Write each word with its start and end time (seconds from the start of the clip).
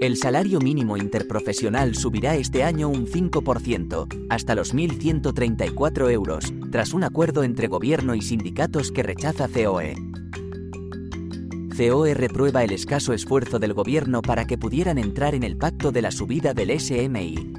El 0.00 0.16
salario 0.16 0.60
mínimo 0.60 0.96
interprofesional 0.96 1.96
subirá 1.96 2.36
este 2.36 2.62
año 2.62 2.88
un 2.88 3.08
5%, 3.08 4.26
hasta 4.28 4.54
los 4.54 4.72
1.134 4.72 6.12
euros, 6.12 6.54
tras 6.70 6.92
un 6.92 7.02
acuerdo 7.02 7.42
entre 7.42 7.66
gobierno 7.66 8.14
y 8.14 8.22
sindicatos 8.22 8.92
que 8.92 9.02
rechaza 9.02 9.48
COE. 9.48 9.96
COE 11.76 12.14
reprueba 12.14 12.62
el 12.62 12.70
escaso 12.70 13.12
esfuerzo 13.12 13.58
del 13.58 13.74
gobierno 13.74 14.22
para 14.22 14.46
que 14.46 14.56
pudieran 14.56 14.98
entrar 14.98 15.34
en 15.34 15.42
el 15.42 15.56
pacto 15.56 15.90
de 15.90 16.02
la 16.02 16.12
subida 16.12 16.54
del 16.54 16.78
SMI. 16.78 17.54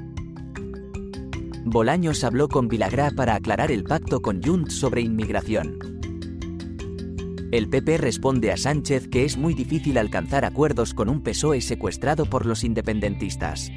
Bolaños 1.66 2.24
habló 2.24 2.48
con 2.48 2.68
Vilagrá 2.68 3.10
para 3.10 3.34
aclarar 3.34 3.70
el 3.70 3.84
pacto 3.84 4.22
con 4.22 4.42
Junts 4.42 4.72
sobre 4.72 5.02
inmigración. 5.02 5.99
El 7.50 7.68
PP 7.68 7.98
responde 7.98 8.52
a 8.52 8.56
Sánchez 8.56 9.08
que 9.08 9.24
es 9.24 9.36
muy 9.36 9.54
difícil 9.54 9.98
alcanzar 9.98 10.44
acuerdos 10.44 10.94
con 10.94 11.08
un 11.08 11.20
PSOE 11.20 11.60
secuestrado 11.60 12.26
por 12.26 12.46
los 12.46 12.62
independentistas. 12.62 13.72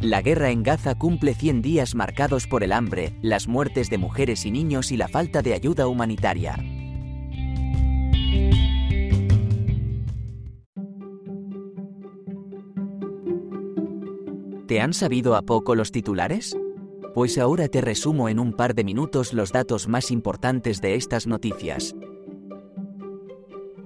La 0.00 0.22
guerra 0.22 0.50
en 0.50 0.62
Gaza 0.62 0.94
cumple 0.94 1.34
100 1.34 1.60
días 1.60 1.94
marcados 1.94 2.46
por 2.46 2.62
el 2.62 2.72
hambre, 2.72 3.14
las 3.20 3.46
muertes 3.46 3.90
de 3.90 3.98
mujeres 3.98 4.46
y 4.46 4.50
niños 4.50 4.90
y 4.90 4.96
la 4.96 5.08
falta 5.08 5.42
de 5.42 5.52
ayuda 5.52 5.86
humanitaria. 5.86 6.56
¿Te 14.66 14.80
han 14.80 14.94
sabido 14.94 15.34
a 15.34 15.42
poco 15.42 15.74
los 15.74 15.92
titulares? 15.92 16.56
Pues 17.14 17.36
ahora 17.36 17.68
te 17.68 17.80
resumo 17.80 18.28
en 18.28 18.38
un 18.38 18.52
par 18.52 18.74
de 18.74 18.84
minutos 18.84 19.32
los 19.32 19.50
datos 19.50 19.88
más 19.88 20.10
importantes 20.10 20.80
de 20.80 20.94
estas 20.94 21.26
noticias. 21.26 21.96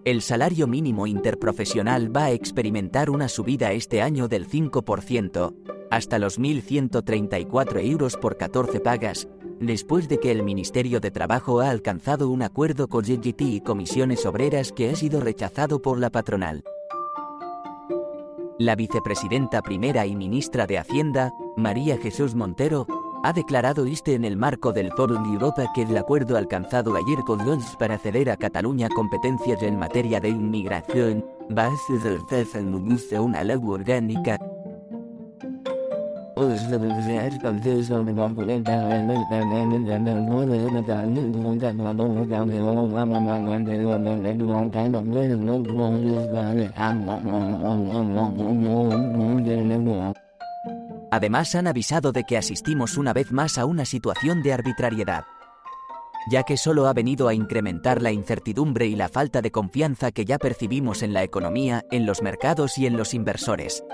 El 0.05 0.21
salario 0.21 0.67
mínimo 0.67 1.07
interprofesional 1.07 2.15
va 2.15 2.25
a 2.25 2.31
experimentar 2.33 3.09
una 3.09 3.29
subida 3.29 3.71
este 3.71 4.03
año 4.03 4.27
del 4.27 4.49
5%, 4.49 5.55
hasta 5.93 6.19
los 6.19 6.41
1.134 6.41 7.85
euros 7.85 8.17
por 8.17 8.37
14 8.37 8.81
pagas, 8.81 9.29
después 9.61 10.09
de 10.09 10.19
que 10.19 10.33
el 10.33 10.43
Ministerio 10.43 10.99
de 10.99 11.13
Trabajo 11.13 11.61
ha 11.61 11.71
alcanzado 11.71 12.31
un 12.31 12.43
acuerdo 12.43 12.89
con 12.89 13.05
GGT 13.05 13.43
y 13.43 13.61
comisiones 13.61 14.27
obreras 14.27 14.73
que 14.73 14.91
ha 14.91 14.97
sido 14.97 15.21
rechazado 15.21 15.81
por 15.81 16.01
la 16.01 16.11
patronal. 16.11 16.65
La 18.59 18.75
vicepresidenta 18.75 19.63
primera 19.63 20.05
y 20.05 20.17
ministra 20.17 20.67
de 20.67 20.79
Hacienda, 20.79 21.33
María 21.57 21.97
Jesús 21.97 22.35
Montero, 22.35 22.89
ha 23.25 23.33
declarado 23.33 23.87
este 23.87 24.15
en 24.15 24.25
el 24.25 24.37
marco 24.37 24.73
del 24.73 24.91
Foro 24.93 25.15
de 25.15 25.29
Europa 25.29 25.65
que 25.75 25.83
el 25.83 25.97
acuerdo 25.97 26.37
alcanzado 26.37 26.95
ayer 26.97 27.21
con 27.25 27.39
Junts 27.41 27.77
para 27.79 27.99
ceder 27.99 28.31
a 28.31 28.37
Cataluña 28.37 28.89
competencias 28.89 29.63
en 29.63 29.79
materia 29.79 30.21
de 30.21 30.29
inmigración 30.31 31.25
va 31.57 31.67
a 31.67 31.77
ser 31.89 33.21
una 33.21 33.45
ley 33.45 33.59
orgánica 33.63 34.39
Además 51.13 51.55
han 51.55 51.69
avisado 51.69 52.11
de 52.11 52.25
que 52.25 52.37
asistimos 52.37 52.97
una 52.97 53.13
vez 53.13 53.31
más 53.31 53.57
a 53.57 53.67
una 53.67 53.85
situación 53.85 54.43
de 54.43 54.53
arbitrariedad 54.53 55.25
ya 56.27 56.43
que 56.45 56.57
solo 56.57 56.87
ha 56.87 56.93
venido 56.93 57.29
a 57.29 57.35
incrementar 57.35 58.03
la 58.03 58.13
incertidumbre 58.13 58.87
y 58.87 58.97
la 58.97 59.09
falta 59.09 59.43
de 59.43 59.51
confianza 59.51 60.13
que 60.13 60.25
ya 60.25 60.39
percibimos 60.39 61.03
en 61.03 61.13
la 61.13 61.23
economía, 61.23 61.85
en 61.91 62.07
los 62.07 62.23
mercados 62.23 62.79
y 62.79 62.87
en 62.87 62.97
los 62.97 63.15
inversores. 63.15 63.85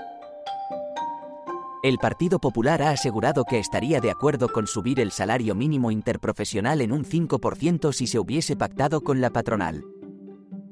El 1.81 1.97
Partido 1.97 2.39
Popular 2.39 2.81
ha 2.81 2.91
asegurado 2.91 3.45
que 3.45 3.57
estaría 3.57 4.01
de 4.01 4.11
acuerdo 4.11 4.49
con 4.49 4.67
subir 4.67 4.99
el 4.99 5.11
salario 5.11 5.55
mínimo 5.55 5.91
interprofesional 5.91 6.81
en 6.81 6.91
un 6.91 7.05
5% 7.05 7.93
si 7.93 8.05
se 8.05 8.19
hubiese 8.19 8.57
pactado 8.57 9.01
con 9.01 9.21
la 9.21 9.29
patronal. 9.29 9.85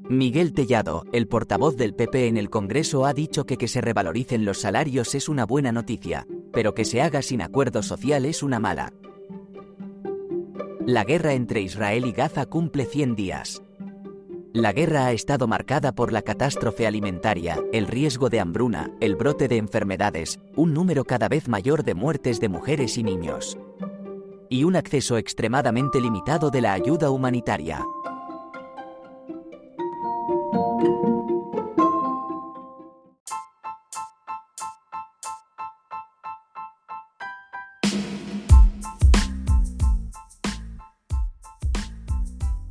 Miguel 0.10 0.54
Tellado, 0.54 1.06
el 1.14 1.28
portavoz 1.28 1.76
del 1.76 1.94
PP 1.94 2.28
en 2.28 2.38
el 2.38 2.50
Congreso, 2.50 3.06
ha 3.06 3.14
dicho 3.14 3.46
que 3.46 3.58
que 3.58 3.68
se 3.68 3.82
revaloricen 3.82 4.46
los 4.46 4.60
salarios 4.60 5.16
es 5.16 5.28
una 5.28 5.46
buena 5.46 5.72
noticia, 5.72 6.26
pero 6.58 6.74
que 6.74 6.86
se 6.86 7.04
haga 7.04 7.22
sin 7.22 7.44
acuerdo 7.44 7.84
social 7.84 8.26
es 8.26 8.42
una 8.42 8.60
mala. 8.60 8.92
La 10.88 11.04
guerra 11.04 11.34
entre 11.34 11.62
Israel 11.62 12.08
y 12.08 12.14
Gaza 12.14 12.48
cumple 12.48 12.86
100 12.86 13.16
días. 13.16 13.62
La 14.54 14.74
guerra 14.74 15.06
ha 15.06 15.12
estado 15.12 15.48
marcada 15.48 15.94
por 15.94 16.12
la 16.12 16.24
catástrofe 16.24 16.88
alimentaria, 16.88 17.64
el 17.74 17.86
riesgo 17.86 18.32
de 18.32 18.40
hambruna, 18.40 18.90
el 19.02 19.16
brote 19.16 19.48
de 19.48 19.58
enfermedades, 19.58 20.40
un 20.56 20.74
número 20.74 21.04
cada 21.04 21.30
vez 21.30 21.48
mayor 21.48 21.84
de 21.84 21.94
muertes 21.94 22.40
de 22.40 22.50
mujeres 22.50 22.98
y 22.98 23.04
niños. 23.04 23.56
Y 24.50 24.64
un 24.64 24.78
acceso 24.78 25.20
extremadamente 25.20 26.02
limitado 26.02 26.50
de 26.50 26.62
la 26.62 26.74
ayuda 26.74 27.12
humanitaria. 27.12 27.86